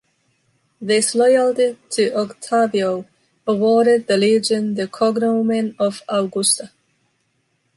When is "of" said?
5.77-6.01